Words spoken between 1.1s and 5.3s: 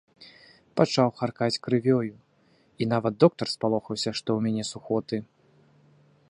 харкаць крывёю, і нават доктар спалохаўся, што ў мяне сухоты.